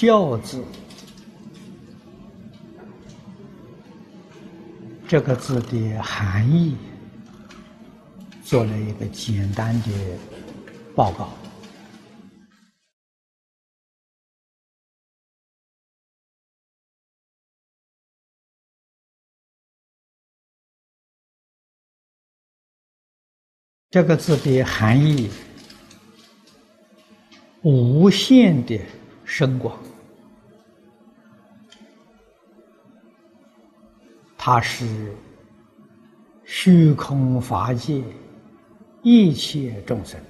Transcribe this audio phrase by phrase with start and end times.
[0.00, 0.64] 孝字
[5.08, 6.76] 这个字的含义，
[8.44, 9.90] 做了一个简单的
[10.94, 11.30] 报告。
[23.90, 25.28] 这个字的含义，
[27.62, 28.78] 无限的
[29.38, 29.78] 深广，
[34.36, 35.14] 它是
[36.44, 38.02] 虚空法界
[39.02, 40.20] 一切众生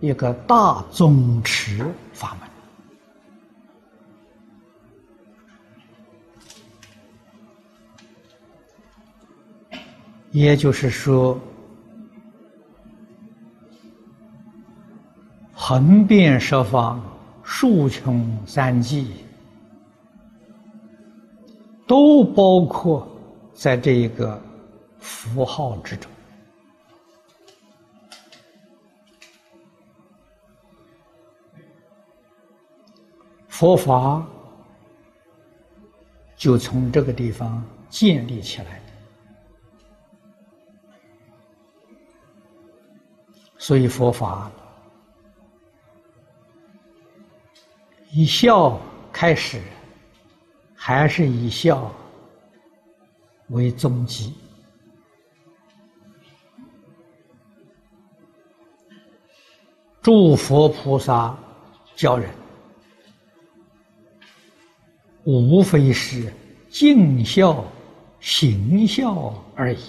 [0.00, 2.48] 一个大宗持法门。
[10.30, 11.38] 也就是说，
[15.64, 17.00] 横遍十方、
[17.44, 19.12] 竖穷三际，
[21.86, 23.06] 都包括
[23.54, 24.42] 在这一个
[24.98, 26.10] 符号之中。
[33.46, 34.26] 佛法
[36.34, 38.82] 就从这个地方建立起来。
[43.56, 44.50] 所以佛法
[48.14, 48.78] 以孝
[49.10, 49.58] 开始，
[50.74, 51.90] 还是以孝
[53.48, 54.34] 为终极。
[60.02, 61.34] 诸佛菩萨
[61.96, 62.28] 教人，
[65.24, 66.30] 无非是
[66.68, 67.64] 尽孝、
[68.20, 69.80] 行孝而已。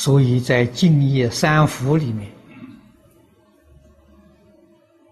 [0.00, 2.30] 所以在敬业三福里面，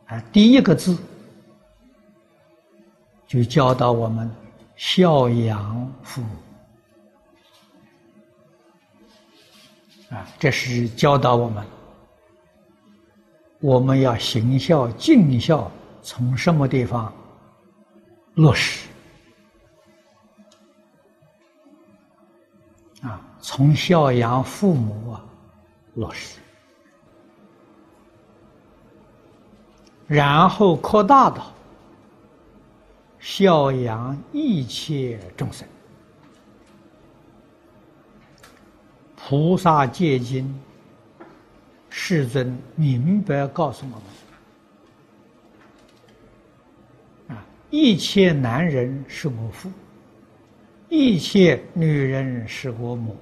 [0.06, 0.96] 啊，第一个字
[3.26, 4.30] 就教导我们
[4.76, 6.28] 孝养父母，
[10.14, 11.66] 啊，这是教导我们
[13.58, 15.68] 我们要行孝尽孝，
[16.00, 17.12] 从什么地方
[18.34, 18.85] 落实？
[23.48, 25.24] 从孝养父母啊
[25.94, 26.40] 落实，
[30.08, 31.52] 然后扩大到
[33.20, 35.64] 孝养一切众生。
[39.14, 40.52] 菩萨戒经，
[41.88, 44.02] 世尊明白告诉我
[47.28, 49.70] 们：啊，一切男人是我父。
[50.88, 53.16] 一切女人是我母，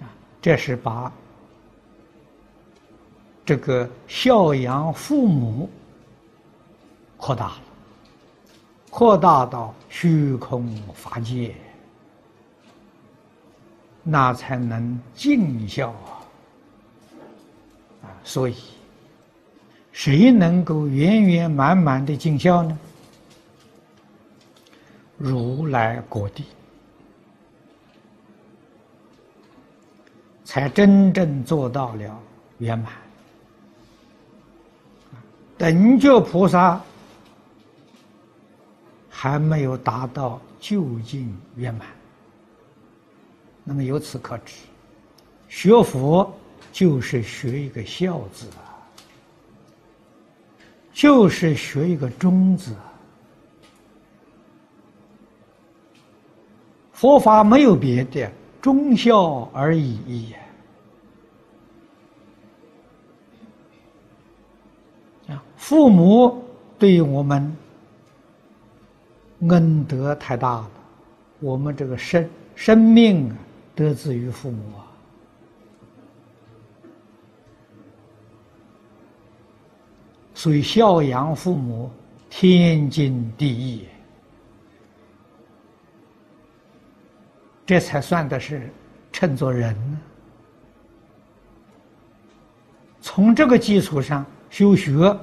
[0.00, 0.04] 啊，
[0.40, 1.12] 这是把
[3.44, 5.68] 这个孝养父母
[7.16, 7.62] 扩大了，
[8.90, 11.54] 扩大到虚空法界，
[14.02, 15.90] 那才能尽孝
[18.02, 18.14] 啊！
[18.22, 18.54] 所以
[19.92, 22.78] 谁能够圆圆满满的尽孝呢？
[25.16, 26.44] 如来果地，
[30.48, 32.18] 才真正做到了
[32.56, 32.90] 圆满。
[35.58, 36.80] 等觉菩萨
[39.10, 41.86] 还没有达到究竟圆满。
[43.62, 44.54] 那么由此可知，
[45.50, 46.34] 学佛
[46.72, 48.72] 就是学一个孝字啊，
[50.94, 52.74] 就是学一个忠字。
[56.94, 60.34] 佛法没有别的，忠孝而已。
[65.28, 66.42] 啊，父母
[66.78, 67.56] 对我们
[69.48, 70.70] 恩德太大了，
[71.40, 73.30] 我们这个生生命
[73.74, 74.88] 得自于父母啊，
[80.34, 81.90] 所以孝养父母
[82.30, 83.86] 天经地义。
[87.68, 88.66] 这才算的是
[89.12, 90.00] 称作人呢。
[93.02, 95.14] 从这个基础上修学，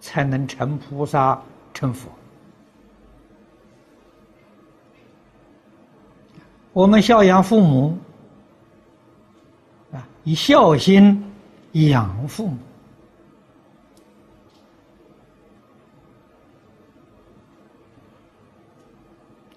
[0.00, 1.40] 才能成菩萨、
[1.72, 2.10] 成佛。
[6.72, 7.96] 我们孝养父母，
[9.92, 11.24] 啊，以孝心
[11.74, 12.58] 养父母。